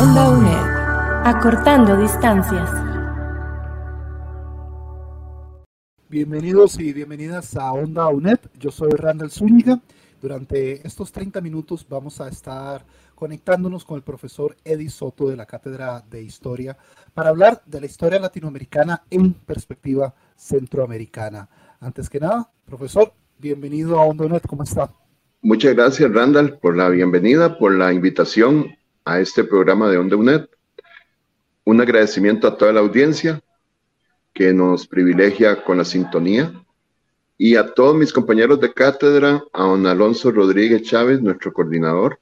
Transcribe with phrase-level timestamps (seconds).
[0.00, 1.26] Onda UNED.
[1.26, 2.70] Acortando distancias.
[6.08, 8.38] Bienvenidos y bienvenidas a Onda UNED.
[8.60, 9.80] Yo soy Randall Zúñiga.
[10.22, 12.86] Durante estos 30 minutos vamos a estar
[13.16, 16.76] conectándonos con el profesor Eddie Soto de la Cátedra de Historia
[17.12, 21.48] para hablar de la historia latinoamericana en perspectiva centroamericana.
[21.80, 24.92] Antes que nada, profesor, bienvenido a OndoNet, ¿cómo está?
[25.42, 28.77] Muchas gracias, Randall, por la bienvenida, por la invitación
[29.08, 30.50] a este programa de OndoNet.
[31.64, 33.40] Un agradecimiento a toda la audiencia
[34.34, 36.52] que nos privilegia con la sintonía
[37.38, 42.20] y a todos mis compañeros de cátedra, a don Alonso Rodríguez Chávez, nuestro coordinador,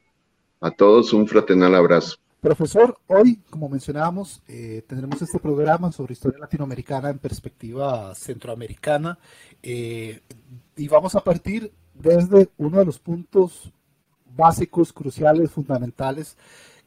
[0.60, 2.18] a todos un fraternal abrazo.
[2.40, 9.18] Profesor, hoy, como mencionábamos, eh, tendremos este programa sobre historia latinoamericana en perspectiva centroamericana
[9.60, 10.20] eh,
[10.76, 13.72] y vamos a partir desde uno de los puntos
[14.36, 16.36] básicos, cruciales, fundamentales,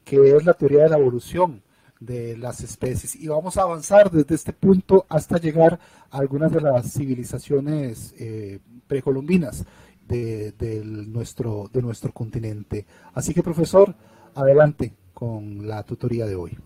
[0.10, 1.62] que es la teoría de la evolución
[2.00, 3.16] de las especies.
[3.16, 5.80] Y vamos a avanzar desde este punto hasta llegar
[6.10, 9.66] a algunas de las civilizaciones eh, precolombinas
[10.08, 12.88] de, nuestro, de nuestro continente.
[13.14, 13.94] Así que, profesor,
[14.34, 16.58] adelante con la tutoría de hoy.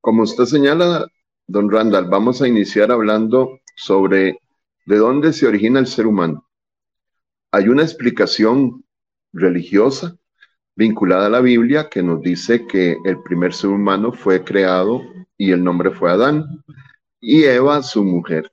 [0.00, 1.06] Como usted señala,
[1.46, 4.38] don Randall, vamos a iniciar hablando sobre
[4.86, 6.46] de dónde se origina el ser humano.
[7.52, 8.86] Hay una explicación
[9.34, 10.16] religiosa
[10.80, 15.02] vinculada a la Biblia que nos dice que el primer ser humano fue creado
[15.36, 16.64] y el nombre fue Adán
[17.20, 18.50] y Eva su mujer.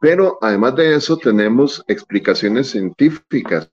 [0.00, 3.68] Pero además de eso tenemos explicaciones científicas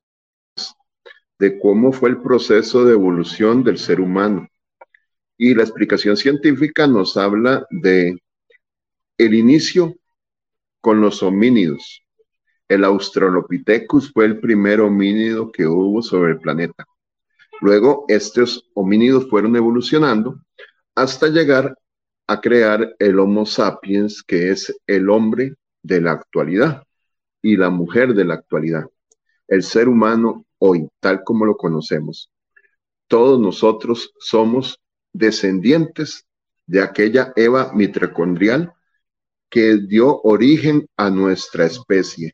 [1.38, 4.48] de cómo fue el proceso de evolución del ser humano.
[5.38, 8.18] Y la explicación científica nos habla de
[9.20, 9.94] el inicio
[10.82, 12.02] con los homínidos.
[12.68, 16.88] El Australopithecus fue el primer homínido que hubo sobre el planeta.
[17.62, 20.40] Luego, estos homínidos fueron evolucionando
[20.96, 21.76] hasta llegar
[22.28, 26.84] a crear el Homo sapiens, que es el hombre de la actualidad
[27.42, 28.86] y la mujer de la actualidad.
[29.48, 32.30] El ser humano hoy, tal como lo conocemos.
[33.08, 34.80] Todos nosotros somos
[35.14, 36.26] descendientes
[36.66, 38.74] de aquella Eva mitocondrial
[39.50, 42.34] que dio origen a nuestra especie.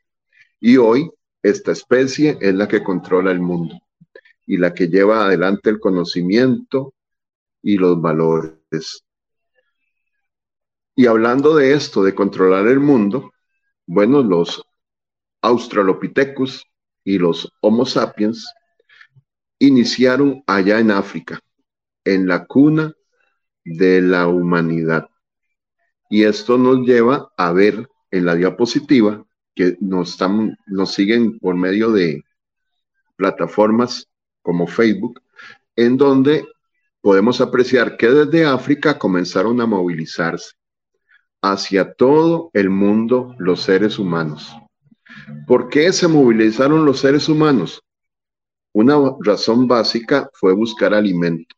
[0.60, 1.12] Y hoy
[1.44, 3.80] esta especie es la que controla el mundo
[4.46, 6.94] y la que lleva adelante el conocimiento
[7.62, 9.04] y los valores.
[10.96, 13.32] Y hablando de esto, de controlar el mundo,
[13.86, 14.64] bueno, los
[15.42, 16.66] Australopithecus
[17.04, 18.46] y los Homo sapiens
[19.60, 21.40] iniciaron allá en África,
[22.04, 22.94] en la cuna
[23.64, 25.10] de la humanidad.
[26.10, 29.26] Y esto nos lleva a ver en la diapositiva
[29.56, 32.24] que nos, están, nos siguen por medio de
[33.16, 34.08] plataformas
[34.44, 35.22] como Facebook,
[35.76, 36.46] en donde
[37.02, 40.54] podemos apreciar que desde África comenzaron a movilizarse
[41.42, 44.56] hacia todo el mundo los seres humanos.
[45.46, 47.82] ¿Por qué se movilizaron los seres humanos?
[48.74, 51.56] Una razón básica fue buscar alimento.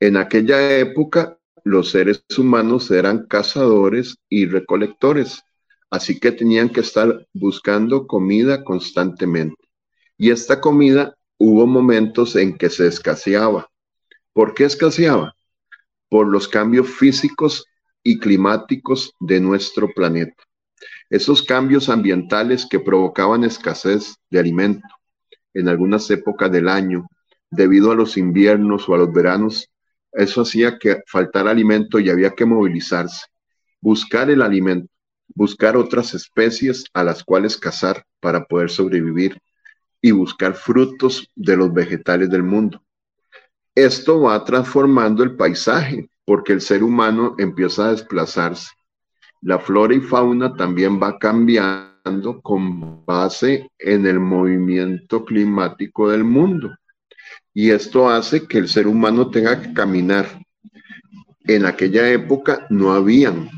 [0.00, 5.42] En aquella época los seres humanos eran cazadores y recolectores,
[5.90, 9.69] así que tenían que estar buscando comida constantemente.
[10.22, 13.70] Y esta comida hubo momentos en que se escaseaba.
[14.34, 15.34] ¿Por qué escaseaba?
[16.10, 17.64] Por los cambios físicos
[18.02, 20.44] y climáticos de nuestro planeta.
[21.08, 24.86] Esos cambios ambientales que provocaban escasez de alimento
[25.54, 27.08] en algunas épocas del año,
[27.50, 29.70] debido a los inviernos o a los veranos,
[30.12, 33.24] eso hacía que faltara alimento y había que movilizarse,
[33.80, 34.92] buscar el alimento,
[35.28, 39.40] buscar otras especies a las cuales cazar para poder sobrevivir
[40.02, 42.82] y buscar frutos de los vegetales del mundo.
[43.74, 48.70] Esto va transformando el paisaje porque el ser humano empieza a desplazarse.
[49.42, 56.74] La flora y fauna también va cambiando con base en el movimiento climático del mundo.
[57.52, 60.26] Y esto hace que el ser humano tenga que caminar.
[61.44, 63.50] En aquella época no habían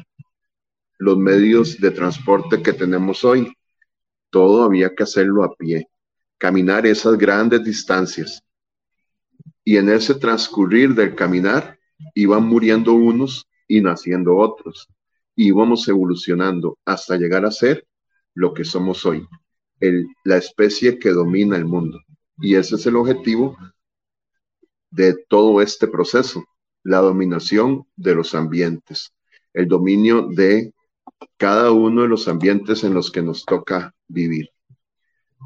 [0.98, 3.52] los medios de transporte que tenemos hoy.
[4.30, 5.88] Todo había que hacerlo a pie
[6.42, 8.42] caminar esas grandes distancias.
[9.64, 11.78] y en ese transcurrir del caminar
[12.16, 14.88] iban muriendo unos y naciendo otros.
[15.36, 17.86] Íbamos evolucionando hasta llegar a ser
[18.34, 19.24] lo que somos hoy,
[20.24, 22.00] la especie que domina el mundo.
[22.38, 23.56] Y ese es el objetivo
[24.90, 26.44] de todo este proceso,
[26.82, 29.12] la dominación de los ambientes,
[29.54, 30.74] el dominio de
[31.36, 34.48] cada uno de los ambientes en los que nos toca vivir.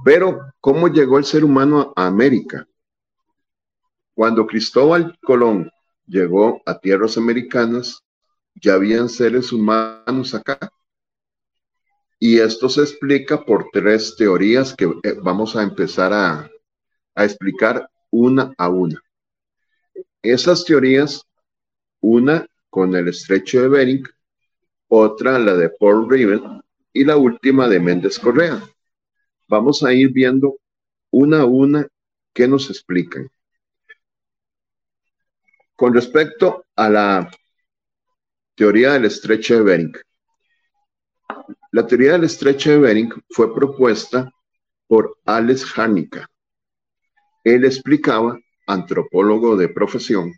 [0.05, 2.67] Pero, ¿cómo llegó el ser humano a América?
[4.15, 5.71] Cuando Cristóbal Colón
[6.07, 8.03] llegó a tierras americanas,
[8.55, 10.59] ya habían seres humanos acá.
[12.19, 16.51] Y esto se explica por tres teorías que eh, vamos a empezar a,
[17.17, 19.01] explicar una a una.
[20.23, 21.23] Esas teorías,
[22.01, 24.05] una con el estrecho de Bering,
[24.89, 28.63] otra la de Paul Riven y la última de Méndez Correa.
[29.49, 30.59] Vamos a ir viendo
[31.11, 31.87] una a una
[32.33, 33.29] que nos explican.
[35.75, 37.31] Con respecto a la
[38.55, 39.97] teoría del estrecho de Bering,
[41.73, 44.31] la teoría del estrecho de Bering fue propuesta
[44.87, 46.29] por Alex Harnica.
[47.45, 50.33] Él explicaba, antropólogo de profesión,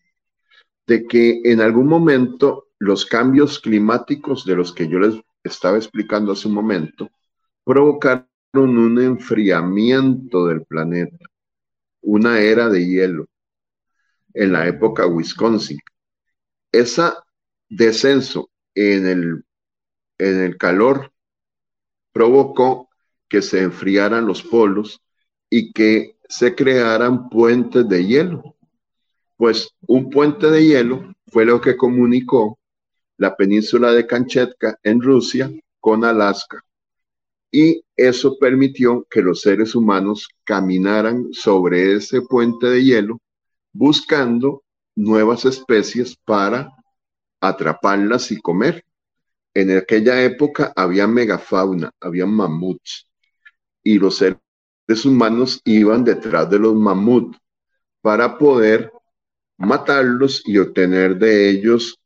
[0.86, 6.32] de que en algún momento los cambios climáticos de los que yo les estaba explicando
[6.32, 7.10] hace un momento
[7.64, 11.26] provocaron un enfriamiento del planeta,
[12.00, 13.26] una era de hielo
[14.34, 15.78] en la época Wisconsin.
[16.72, 17.10] Ese
[17.68, 19.44] descenso en el,
[20.18, 21.12] en el calor
[22.12, 22.88] provocó
[23.28, 25.02] que se enfriaran los polos
[25.50, 28.56] y que se crearan puentes de hielo.
[29.36, 32.58] Pues un puente de hielo fue lo que comunicó
[33.18, 36.64] la península de Kamchatka en Rusia con Alaska.
[37.50, 43.20] Y eso permitió que los seres humanos caminaran sobre ese puente de hielo
[43.72, 44.62] buscando
[44.94, 46.70] nuevas especies para
[47.40, 48.84] atraparlas y comer.
[49.54, 53.08] En aquella época había megafauna, había mamuts,
[53.82, 57.38] y los seres humanos iban detrás de los mamuts
[58.00, 58.92] para poder
[59.56, 61.98] matarlos y obtener de ellos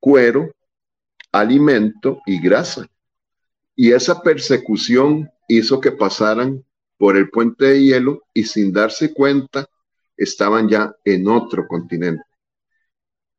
[0.00, 0.50] cuero,
[1.30, 2.86] alimento y grasa.
[3.74, 6.64] Y esa persecución hizo que pasaran
[6.98, 9.66] por el puente de hielo y sin darse cuenta
[10.16, 12.22] estaban ya en otro continente.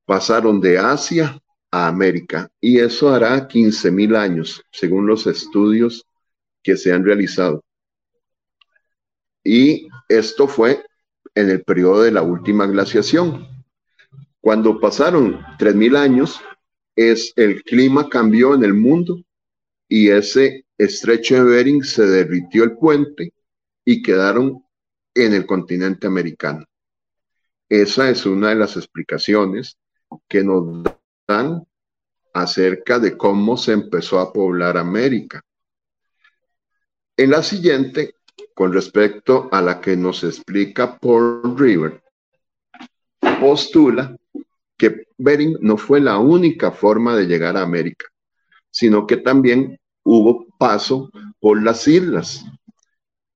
[0.06, 1.40] Pasaron de Asia
[1.72, 6.06] a América y eso hará 15 mil años, según los estudios
[6.62, 7.64] que se han realizado.
[9.44, 10.84] Y esto fue
[11.36, 13.48] en el periodo de la última glaciación.
[14.40, 16.42] Cuando pasaron 3.000 años,
[16.96, 19.24] es, el clima cambió en el mundo
[19.96, 23.32] y ese estrecho de Bering se derritió el puente
[23.86, 24.66] y quedaron
[25.14, 26.66] en el continente americano.
[27.70, 29.78] Esa es una de las explicaciones
[30.28, 30.82] que nos
[31.28, 31.68] dan
[32.34, 35.44] acerca de cómo se empezó a poblar América.
[37.16, 38.16] En la siguiente
[38.56, 42.02] con respecto a la que nos explica Paul River,
[43.40, 44.18] postula
[44.76, 48.08] que Bering no fue la única forma de llegar a América,
[48.72, 51.10] sino que también hubo paso
[51.40, 52.46] por las islas,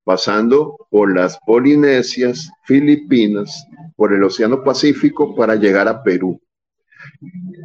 [0.04, 3.66] pasando por las Polinesias, Filipinas,
[3.96, 6.40] por el Océano Pacífico para llegar a Perú.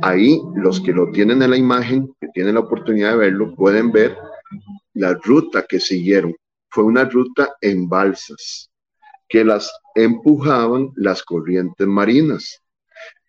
[0.02, 3.92] Ahí los que lo tienen en la imagen, que tienen la oportunidad de verlo, pueden
[3.92, 4.18] ver
[4.94, 6.36] la ruta que siguieron
[6.74, 8.72] fue una ruta en balsas
[9.30, 12.64] que las empujaban las corrientes marinas.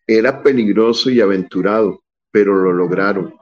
[0.06, 3.34] Era peligroso y aventurado, pero lo lograron.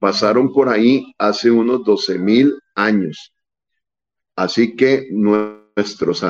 [0.00, 3.32] Pasaron por ahí hace unos 12 mil años.
[4.34, 6.24] Así que nuestros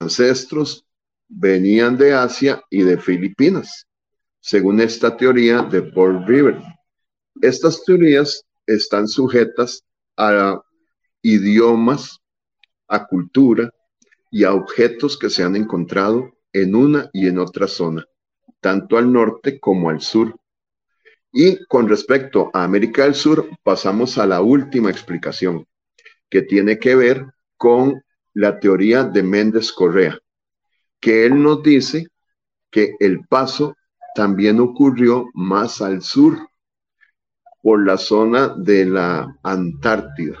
[0.00, 0.86] ancestros
[1.28, 3.86] venían de Asia y de Filipinas,
[4.40, 6.58] según esta teoría de Paul River.
[7.42, 9.84] Estas teorías están sujetas
[10.16, 10.58] a
[11.20, 12.22] idiomas
[12.92, 13.70] a cultura
[14.30, 18.04] y a objetos que se han encontrado en una y en otra zona,
[18.60, 20.38] tanto al norte como al sur.
[21.32, 25.66] Y con respecto a América del Sur, pasamos a la última explicación,
[26.28, 28.02] que tiene que ver con
[28.34, 30.18] la teoría de Méndez Correa,
[31.00, 32.08] que él nos dice
[32.70, 33.74] que el paso
[34.14, 36.38] también ocurrió más al sur,
[37.62, 40.38] por la zona de la Antártida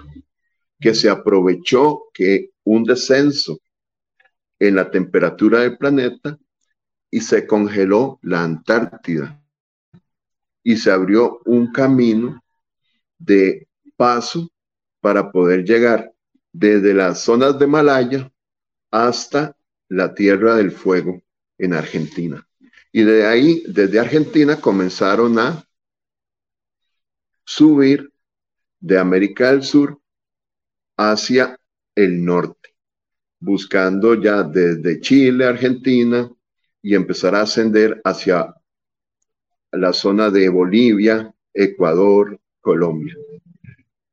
[0.82, 3.60] que se aprovechó que un descenso
[4.58, 6.38] en la temperatura del planeta
[7.08, 9.41] y se congeló la Antártida
[10.62, 12.42] y se abrió un camino
[13.18, 14.50] de paso
[15.00, 16.12] para poder llegar
[16.52, 18.32] desde las zonas de Malaya
[18.90, 19.56] hasta
[19.88, 21.20] la Tierra del Fuego
[21.58, 22.46] en Argentina.
[22.92, 25.66] Y de ahí, desde Argentina, comenzaron a
[27.44, 28.12] subir
[28.80, 30.00] de América del Sur
[30.96, 31.58] hacia
[31.94, 32.74] el norte,
[33.40, 36.30] buscando ya desde Chile, Argentina,
[36.82, 38.54] y empezar a ascender hacia
[39.72, 43.16] la zona de Bolivia, Ecuador, Colombia.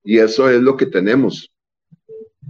[0.04, 1.52] Y eso es lo que tenemos.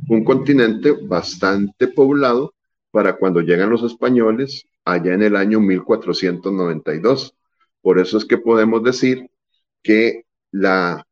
[0.07, 2.53] Un continente bastante poblado
[2.91, 7.35] para cuando llegan los españoles allá en el año 1492.
[7.81, 9.29] Por eso es que podemos decir
[9.83, 11.05] que la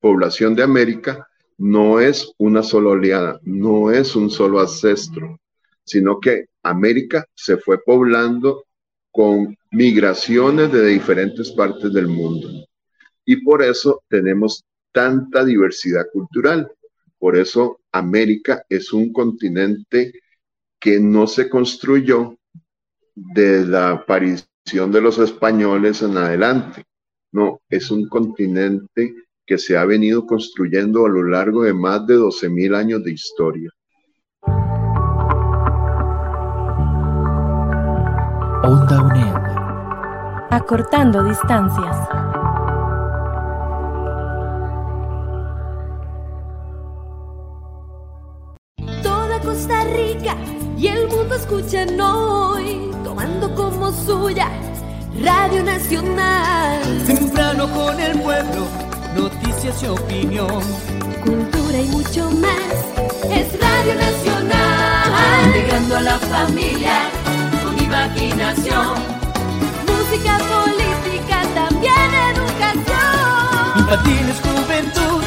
[0.00, 5.40] población de América no es una sola oleada, no es un solo ancestro,
[5.84, 8.64] sino que América se fue poblando
[9.18, 12.48] con migraciones de diferentes partes del mundo.
[13.24, 16.70] Y por eso tenemos tanta diversidad cultural.
[17.18, 20.12] Por eso América es un continente
[20.78, 22.38] que no se construyó
[23.16, 26.84] de la aparición de los españoles en adelante.
[27.32, 32.14] No, es un continente que se ha venido construyendo a lo largo de más de
[32.14, 33.70] 12.000 años de historia.
[38.68, 39.34] Onda UNED.
[40.50, 41.96] Acortando distancias.
[49.02, 50.36] Toda Costa Rica
[50.76, 54.50] y el mundo escuchan hoy, tomando como suya
[55.24, 56.82] Radio Nacional.
[57.06, 58.66] Temprano con el pueblo,
[59.16, 60.62] noticias y opinión.
[61.24, 62.74] Cultura y mucho más.
[63.30, 65.46] Es Radio Nacional.
[65.46, 67.17] Integrando a la familia
[68.06, 68.94] imaginación.
[69.86, 73.78] Música, política, también educación.
[73.78, 75.22] Infantiles, juventud,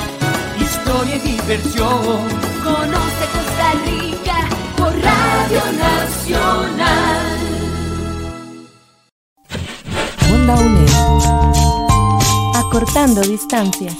[0.59, 2.29] historia y diversión.
[2.63, 4.37] Conoce Costa Rica
[4.77, 7.37] por Radio Nacional.
[10.33, 10.89] Onda UNED.
[12.55, 13.97] Acortando distancias.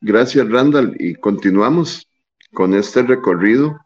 [0.00, 0.96] Gracias, Randall.
[0.98, 2.06] Y continuamos
[2.52, 3.78] con este recorrido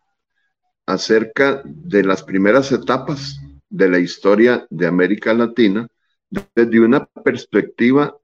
[0.86, 5.88] acerca de las primeras etapas de la historia de América Latina
[6.30, 8.16] desde una perspectiva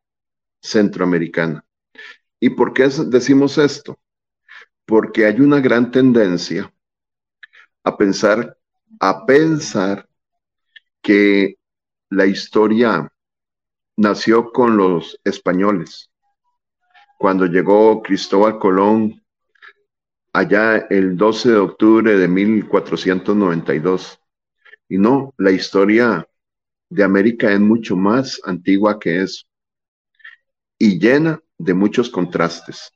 [0.60, 1.64] centroamericana.
[2.38, 3.98] ¿Y por qué decimos esto?
[4.84, 6.72] Porque hay una gran tendencia
[7.84, 8.56] a pensar,
[8.98, 10.08] a pensar
[11.02, 11.56] que
[12.10, 13.12] la historia
[13.96, 16.10] nació con los españoles.
[17.18, 19.19] Cuando llegó Cristóbal Colón
[20.32, 24.18] allá el 12 de octubre de 1492.
[24.88, 26.26] Y no, la historia
[26.88, 29.44] de América es mucho más antigua que eso
[30.78, 32.90] y llena de muchos contrastes.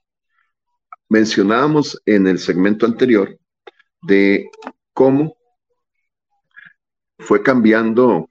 [1.09, 3.39] Mencionábamos en el segmento anterior
[4.03, 4.51] de
[4.93, 5.37] cómo
[7.19, 8.31] fue cambiando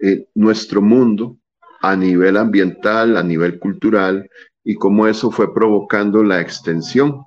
[0.00, 1.38] eh, nuestro mundo
[1.80, 4.28] a nivel ambiental, a nivel cultural,
[4.64, 7.22] y cómo eso fue provocando la extensión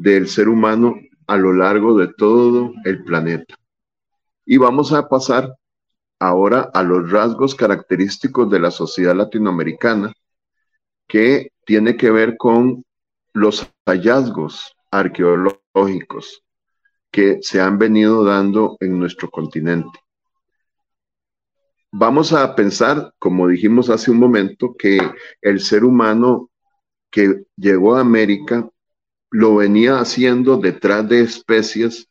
[0.00, 3.54] del ser humano a lo largo de todo el planeta.
[4.46, 5.54] Y vamos a pasar
[6.18, 10.10] ahora a los rasgos característicos de la sociedad latinoamericana,
[11.06, 12.82] que tiene que ver con
[13.34, 16.42] los hallazgos arqueológicos
[17.10, 20.00] que se han venido dando en nuestro continente.
[21.92, 24.98] Vamos a pensar, como dijimos hace un momento, que
[25.42, 26.48] el ser humano
[27.10, 28.66] que llegó a América
[29.30, 32.08] lo venía haciendo detrás de especies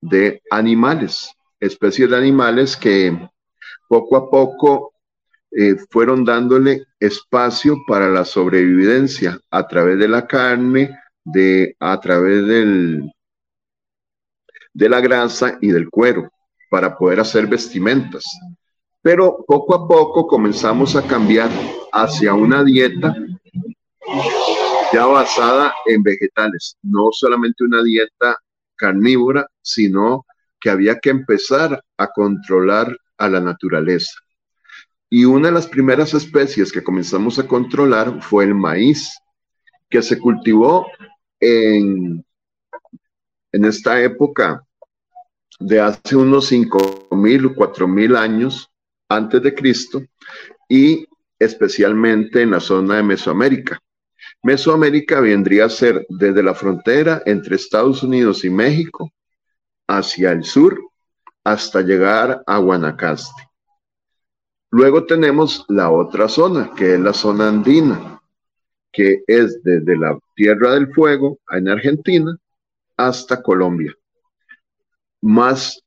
[0.00, 3.16] de animales, especies de animales que
[3.88, 4.94] poco a poco
[5.50, 12.46] eh, fueron dándole espacio para la sobrevivencia a través de la carne, de, a través
[12.46, 13.12] del,
[14.72, 16.30] de la grasa y del cuero
[16.70, 18.24] para poder hacer vestimentas.
[19.02, 21.50] Pero poco a poco comenzamos a cambiar
[21.92, 23.14] hacia una dieta
[24.92, 28.36] ya basada en vegetales, no solamente una dieta
[28.76, 30.24] carnívora, sino
[30.60, 34.14] que había que empezar a controlar a la naturaleza.
[35.10, 39.18] Y una de las primeras especies que comenzamos a controlar fue el maíz,
[39.90, 40.86] que se cultivó
[41.38, 42.24] en
[43.52, 44.66] en esta época
[45.60, 48.70] de hace unos 5.000 o 4.000 años
[49.08, 50.02] antes de Cristo
[50.68, 51.06] y
[51.38, 53.78] especialmente en la zona de Mesoamérica.
[54.42, 59.12] Mesoamérica vendría a ser desde la frontera entre Estados Unidos y México
[59.86, 60.80] hacia el sur
[61.44, 63.48] hasta llegar a Guanacaste.
[64.70, 68.20] Luego tenemos la otra zona, que es la zona andina,
[68.90, 72.36] que es desde la Tierra del Fuego en Argentina
[72.96, 73.94] hasta Colombia.
[75.20, 75.80] más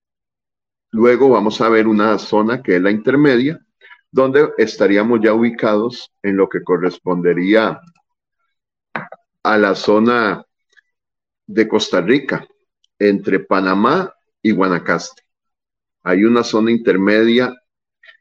[0.91, 3.59] luego vamos a ver una zona que es la intermedia,
[4.11, 7.81] donde estaríamos ya ubicados en lo que correspondería
[9.45, 10.43] a la zona
[11.45, 12.47] de Costa Rica,
[12.97, 14.11] entre Panamá
[14.41, 15.21] y Guanacaste.
[16.01, 17.53] Hay una zona intermedia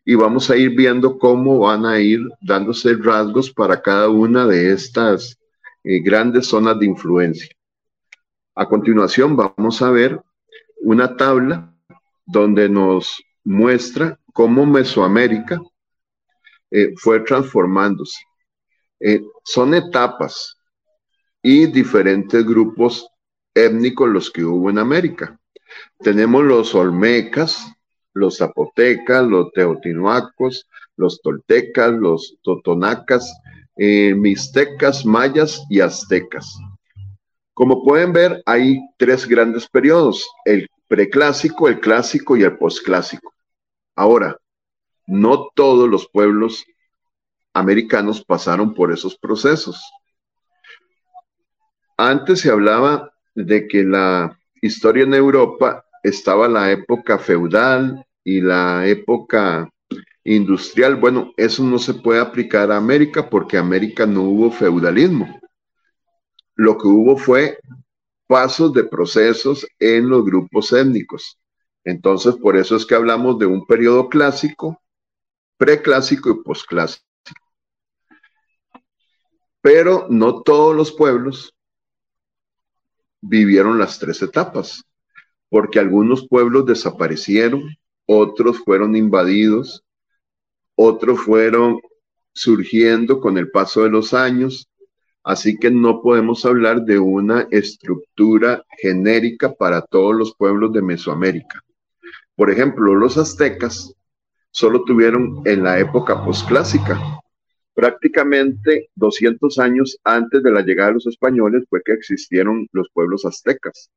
[0.05, 4.73] y vamos a ir viendo cómo van a ir dándose rasgos para cada una de
[4.73, 5.39] estas
[5.83, 7.49] eh, grandes zonas de influencia.
[8.55, 10.21] A continuación vamos a ver
[10.83, 11.75] una tabla
[12.27, 15.59] donde nos muestra cómo Mesoamérica
[16.71, 18.21] eh, fue transformándose.
[19.01, 20.59] Eh, son etapas
[21.45, 23.07] y diferentes grupos
[23.55, 25.39] étnicos los que hubo en América.
[25.99, 27.71] Tenemos los olmecas,
[28.15, 33.31] los zapotecas, los teotihuacos, los toltecas, los totonacas,
[33.77, 36.57] eh, mixtecas, mayas y aztecas.
[37.53, 43.35] Como pueden ver, hay tres grandes periodos, el preclásico, el clásico y el posclásico.
[43.95, 44.39] Ahora,
[45.07, 46.65] no todos los pueblos
[47.53, 49.79] americanos pasaron por esos procesos.
[51.97, 58.87] Antes se hablaba de que la historia en Europa estaba la época feudal y la
[58.87, 59.71] época
[60.25, 60.97] industrial.
[60.97, 65.41] Bueno, eso no se puede aplicar a América porque América no hubo feudalismo.
[66.57, 67.59] Lo que hubo fue
[68.27, 71.39] pasos de procesos en los grupos étnicos.
[71.85, 74.81] Entonces, por eso es que hablamos de un periodo clásico,
[75.57, 77.05] preclásico y posclásico.
[79.61, 81.55] Pero no todos los pueblos
[83.27, 84.85] vivieron las tres etapas,
[85.49, 87.63] porque algunos pueblos desaparecieron,
[88.07, 89.83] otros fueron invadidos,
[90.75, 91.81] otros fueron
[92.33, 94.69] surgiendo con el paso de los años,
[95.23, 101.63] así que no podemos hablar de una estructura genérica para todos los pueblos de Mesoamérica.
[102.37, 103.95] Por ejemplo, los aztecas
[104.51, 107.01] solo tuvieron en la época posclásica,
[107.75, 113.25] prácticamente 200 años antes de la llegada de los españoles fue que existieron los pueblos
[113.25, 113.91] aztecas.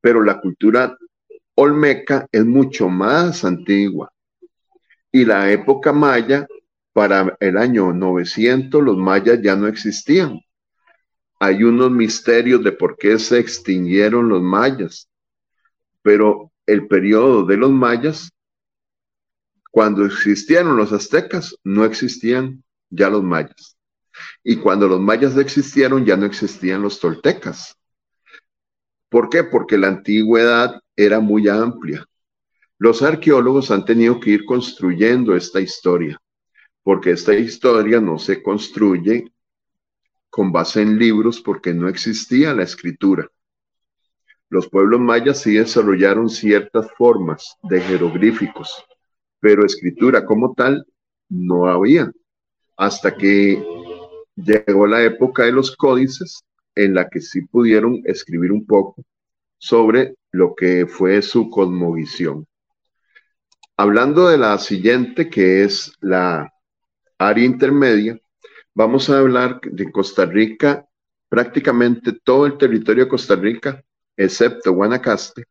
[0.00, 0.98] Pero la cultura
[1.54, 4.12] olmeca es mucho más antigua.
[5.12, 6.46] Y la época maya,
[6.92, 10.40] para el año 900, los mayas ya no existían.
[11.38, 15.08] Hay unos misterios de por qué se extinguieron los mayas.
[16.02, 18.30] Pero el periodo de los mayas,
[19.70, 23.76] cuando existieron los aztecas, no existían ya los mayas.
[24.44, 27.76] Y cuando los mayas existieron, ya no existían los toltecas.
[29.08, 29.44] ¿Por qué?
[29.44, 32.04] Porque la antigüedad era muy amplia.
[32.78, 36.20] Los arqueólogos han tenido que ir construyendo esta historia,
[36.82, 39.32] porque esta historia no se construye
[40.30, 43.28] con base en libros porque no existía la escritura.
[44.48, 48.84] Los pueblos mayas sí desarrollaron ciertas formas de jeroglíficos,
[49.40, 50.84] pero escritura como tal
[51.28, 52.10] no había
[52.82, 53.64] hasta que
[54.34, 56.42] llegó la época de los códices
[56.74, 59.04] en la que sí pudieron escribir un poco
[59.56, 62.44] sobre lo que fue su cosmovisión.
[63.76, 66.52] Hablando de la siguiente, que es la
[67.18, 68.18] área intermedia,
[68.74, 70.84] vamos a hablar de Costa Rica,
[71.28, 73.80] prácticamente todo el territorio de Costa Rica,
[74.16, 75.44] excepto Guanacaste,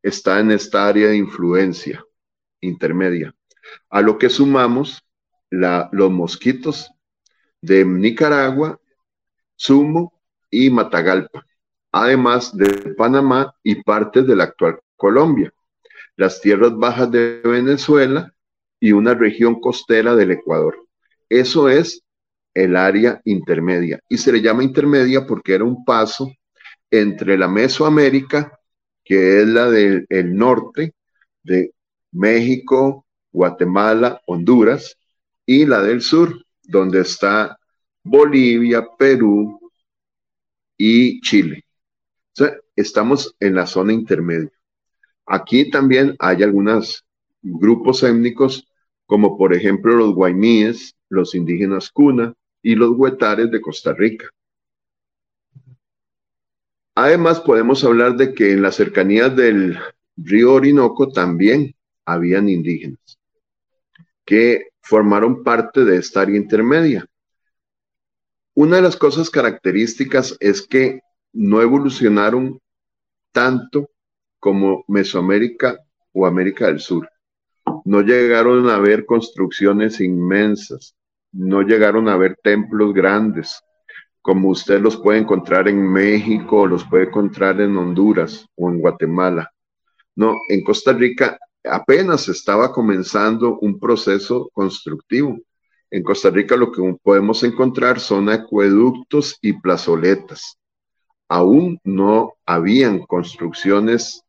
[0.00, 2.04] está en esta área de influencia
[2.60, 3.34] intermedia,
[3.90, 5.02] a lo que sumamos
[5.50, 6.90] los mosquitos
[7.60, 8.78] de Nicaragua,
[9.56, 10.12] Sumo
[10.50, 11.46] y Matagalpa,
[11.92, 15.52] además de Panamá y partes de la actual Colombia,
[16.16, 18.32] las tierras bajas de Venezuela
[18.80, 20.76] y una región costera del Ecuador.
[21.28, 22.02] Eso es
[22.54, 26.30] el área intermedia y se le llama intermedia porque era un paso
[26.90, 28.58] entre la Mesoamérica,
[29.04, 30.06] que es la del
[30.36, 30.94] norte
[31.42, 31.72] de
[32.12, 34.96] México, Guatemala, Honduras,
[35.46, 37.56] y la del sur, donde está
[38.02, 39.60] Bolivia, Perú
[40.76, 41.64] y Chile.
[42.74, 44.52] estamos en la zona intermedia.
[45.24, 47.04] Aquí también hay algunos
[47.40, 48.68] grupos étnicos,
[49.06, 54.28] como por ejemplo los guaymíes, los indígenas cuna y los huetares de Costa Rica.
[56.94, 59.78] Además, podemos hablar de que en las cercanías del
[60.16, 63.18] río Orinoco también habían indígenas
[64.26, 67.04] que formaron parte de esta área intermedia.
[68.54, 71.00] Una de las cosas características es que
[71.32, 72.60] no evolucionaron
[73.32, 73.90] tanto
[74.38, 75.76] como Mesoamérica
[76.12, 77.08] o América del Sur.
[77.84, 80.94] No llegaron a ver construcciones inmensas,
[81.32, 83.60] no llegaron a ver templos grandes,
[84.22, 89.50] como usted los puede encontrar en México, los puede encontrar en Honduras o en Guatemala.
[90.14, 91.38] No, en Costa Rica
[91.70, 95.38] apenas estaba comenzando un proceso constructivo.
[95.90, 100.58] En Costa Rica lo que podemos encontrar son acueductos y plazoletas.
[101.28, 104.22] Aún no habían construcciones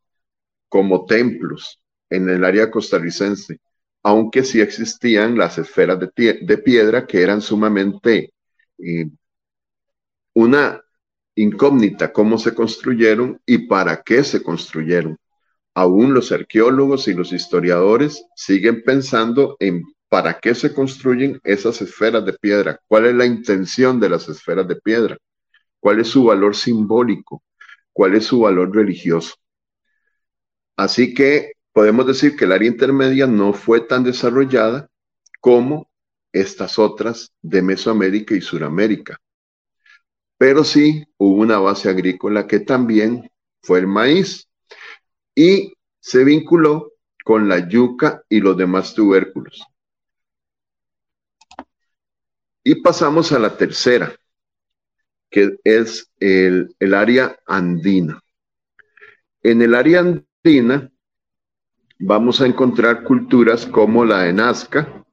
[0.69, 3.59] como templos en el área costarricense,
[4.03, 8.33] aunque sí existían las esferas de, piedra que eran sumamente
[8.77, 9.09] eh,
[10.33, 10.81] una
[11.35, 15.17] incógnita cómo se construyeron y para qué se construyeron.
[15.77, 22.25] Aún los arqueólogos y los historiadores siguen pensando en para qué se construyen esas esferas
[22.25, 25.19] de piedra, cuál es la intención de las esferas de piedra,
[25.79, 27.43] cuál es su valor simbólico,
[27.93, 29.35] cuál es su valor religioso.
[30.75, 34.89] Así que podemos decir que el área intermedia no fue tan desarrollada
[35.41, 35.91] como
[36.31, 39.19] estas otras de Mesoamérica y Suramérica.
[40.39, 43.29] Pero sí hubo una base agrícola que también
[43.61, 44.47] fue el maíz
[45.37, 49.63] y se vinculó con la yuca y los demás tubérculos.
[52.63, 54.15] Y pasamos a la tercera,
[55.29, 58.19] que es el, área andina.
[59.43, 60.91] En el área andina
[61.99, 65.05] vamos a encontrar culturas como la de Nazca,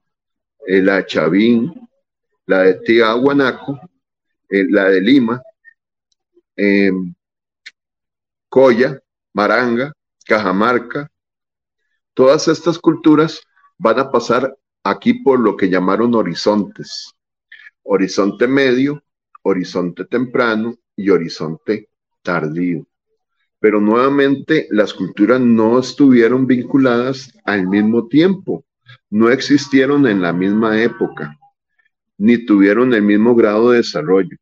[0.67, 1.87] eh, la de Chavín,
[2.47, 3.79] la de Tiahuanaco,
[4.49, 5.43] eh, la de Lima,
[8.49, 8.99] Coya,
[9.35, 9.93] Maranga,
[10.25, 11.11] Cajamarca.
[12.15, 13.41] Todas estas culturas
[13.79, 17.13] van a pasar aquí por lo que llamaron horizontes.
[17.83, 19.03] Horizonte medio,
[19.43, 21.89] horizonte temprano y horizonte
[22.23, 22.87] tardío
[23.65, 28.63] pero nuevamente las culturas no estuvieron vinculadas al mismo tiempo,
[29.09, 31.39] no existieron en la misma época,
[32.19, 34.37] ni tuvieron el mismo grado de desarrollo.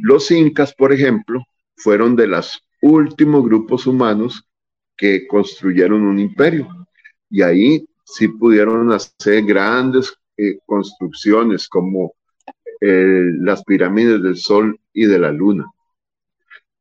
[0.00, 1.44] Los incas, por ejemplo,
[1.76, 4.44] fueron de los últimos grupos humanos
[4.96, 6.68] que construyeron un imperio
[7.30, 12.14] y ahí sí pudieron hacer grandes eh, construcciones como
[12.80, 15.66] eh, las pirámides del Sol y de la Luna.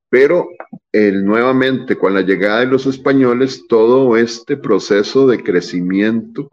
[0.10, 0.48] Pero
[0.94, 6.50] nuevamente, con la llegada de los españoles, todo este proceso de crecimiento,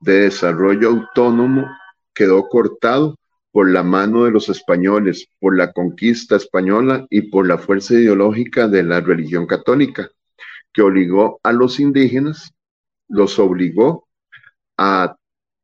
[0.00, 1.68] de desarrollo autónomo,
[2.14, 3.16] quedó cortado
[3.54, 8.66] por la mano de los españoles, por la conquista española y por la fuerza ideológica
[8.66, 10.10] de la religión católica,
[10.72, 12.52] que obligó a los indígenas,
[13.06, 14.08] los obligó
[14.76, 15.14] a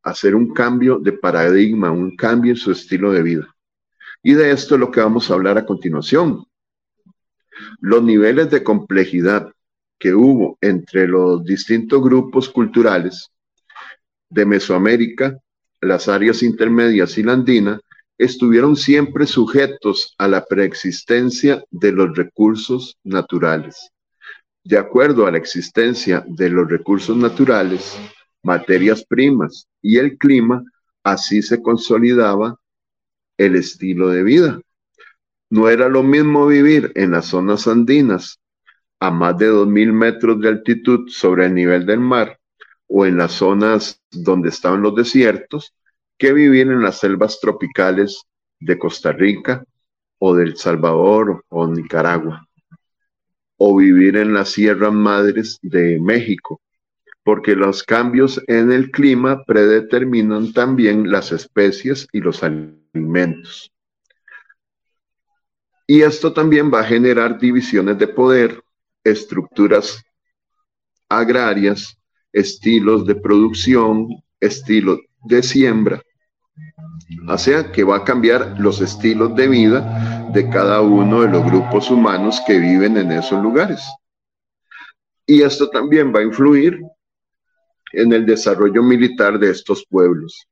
[0.04, 3.56] hacer un cambio de paradigma, un cambio en su estilo de vida.
[4.22, 6.46] Y de esto es lo que vamos a hablar a continuación,
[7.80, 9.52] los niveles de complejidad
[9.98, 13.32] que hubo entre los distintos grupos culturales
[14.28, 15.36] de Mesoamérica,
[15.80, 17.80] las áreas intermedias y la andina,
[18.18, 23.90] estuvieron siempre sujetos a la preexistencia de los recursos naturales.
[24.62, 27.98] De acuerdo a la existencia de los recursos naturales,
[28.42, 30.62] materias primas y el clima,
[31.02, 32.56] así se consolidaba
[33.38, 34.60] el estilo de vida.
[35.48, 38.38] No era lo mismo vivir en las zonas andinas
[39.00, 42.39] a más de 2.000 metros de altitud sobre el nivel del mar
[42.92, 45.72] o en las zonas donde estaban los desiertos
[46.18, 48.24] que vivir en las selvas tropicales
[48.58, 49.64] de Costa Rica
[50.18, 52.46] o del Salvador o Nicaragua
[53.56, 56.60] o vivir en las sierras madres de México,
[57.22, 63.70] porque los cambios en el clima predeterminan también las especies y los alimentos.
[65.86, 68.62] Y esto también va a generar divisiones de poder,
[69.04, 70.02] estructuras
[71.08, 71.99] agrarias,
[72.32, 74.08] estilos de producción,
[74.40, 76.02] estilos de siembra.
[77.28, 81.44] O sea que va a cambiar los estilos de vida de cada uno de los
[81.44, 83.82] grupos humanos que viven en esos lugares.
[85.26, 86.80] Y esto también va a influir
[87.92, 90.46] en el desarrollo militar de estos pueblos,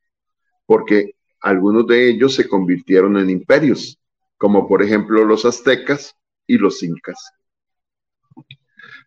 [0.66, 3.98] porque algunos de ellos se convirtieron en imperios
[4.38, 6.14] como por ejemplo los aztecas
[6.46, 7.18] y los incas.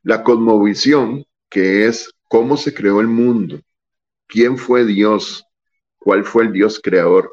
[0.03, 3.59] La cosmovisión, que es cómo se creó el mundo,
[4.25, 5.45] quién fue Dios,
[5.99, 7.29] cuál fue el Dios creador,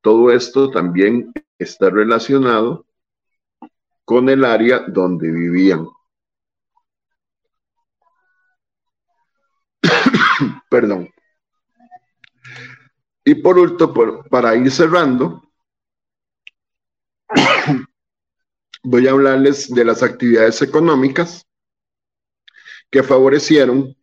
[0.00, 2.86] todo esto también está relacionado
[4.04, 5.88] con el área donde vivían.
[10.70, 11.10] Perdón.
[13.24, 15.42] Y por último, para ir cerrando,
[18.84, 21.44] voy a hablarles de las actividades económicas
[22.88, 23.97] que favorecieron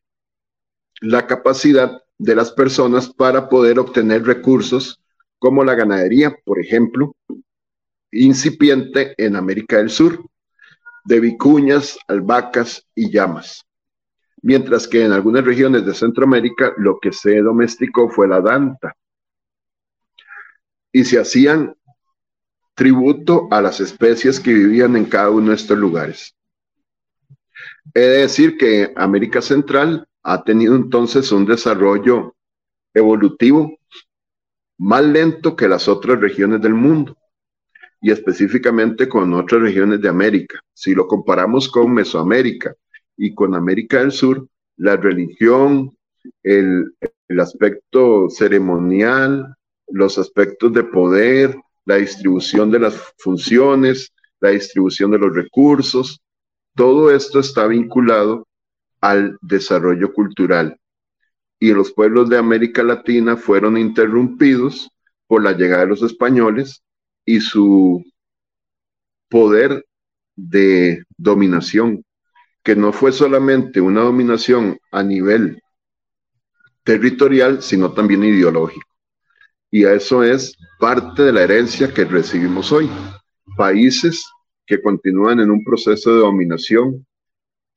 [1.01, 5.01] la capacidad de las personas para poder obtener recursos
[5.39, 7.15] como la ganadería, por ejemplo,
[8.12, 10.23] incipiente en América del Sur,
[11.03, 13.65] de vicuñas, albahacas y llamas.
[14.41, 18.95] Mientras que en algunas regiones de Centroamérica lo que se domesticó fue la danta.
[20.91, 21.75] Y se hacían
[22.73, 26.36] tributo a las especies que vivían en cada uno de estos lugares.
[27.93, 32.35] He de decir que América Central ha tenido entonces un desarrollo
[32.95, 33.77] evolutivo
[34.79, 37.15] más lento que las otras regiones del mundo
[38.01, 40.59] y específicamente con otras regiones de América.
[40.73, 42.73] Si lo comparamos con Mesoamérica
[43.15, 45.95] y con América del Sur, la religión,
[46.41, 46.95] el,
[47.39, 49.55] aspecto ceremonial,
[49.89, 56.19] los aspectos de poder, la distribución de las funciones, la distribución de los recursos,
[56.75, 58.47] todo esto está vinculado
[59.01, 60.79] al desarrollo cultural.
[61.60, 64.89] Y los pueblos de América Latina fueron interrumpidos
[65.27, 66.84] por la llegada de los españoles
[67.25, 68.03] y su
[69.29, 69.86] poder
[70.36, 72.03] de dominación,
[72.63, 75.62] que no fue solamente una dominación a nivel
[76.84, 78.88] territorial, sino también ideológico.
[79.71, 82.89] Y eso es parte de la herencia que recibimos hoy.
[83.58, 84.25] Países
[84.65, 87.05] que continúan en un proceso de dominación,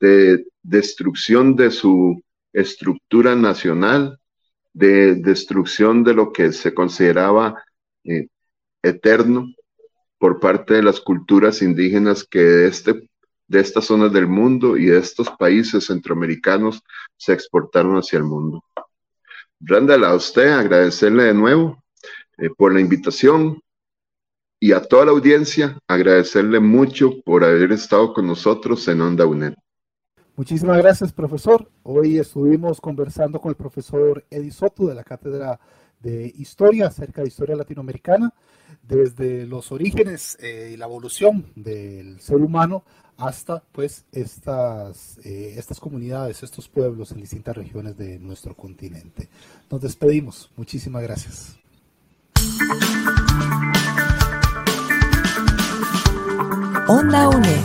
[0.00, 4.18] de destrucción de su estructura nacional,
[4.72, 7.62] de destrucción de lo que se consideraba
[8.04, 8.28] eh,
[8.82, 9.46] eterno
[10.18, 13.08] por parte de las culturas indígenas que de, este,
[13.46, 16.82] de estas zonas del mundo y de estos países centroamericanos
[17.16, 18.62] se exportaron hacia el mundo.
[19.60, 21.82] Randall, a usted agradecerle de nuevo
[22.38, 23.60] eh, por la invitación
[24.60, 29.54] y a toda la audiencia agradecerle mucho por haber estado con nosotros en Onda UNED.
[30.38, 31.68] Muchísimas gracias, profesor.
[31.82, 35.58] Hoy estuvimos conversando con el profesor Eddie Soto de la Cátedra
[35.98, 38.32] de Historia acerca de historia latinoamericana,
[38.80, 42.84] desde los orígenes eh, y la evolución del ser humano
[43.16, 49.28] hasta pues estas, eh, estas comunidades, estos pueblos en distintas regiones de nuestro continente.
[49.68, 50.52] Nos despedimos.
[50.54, 51.58] Muchísimas gracias.
[56.86, 57.64] Onda UNE.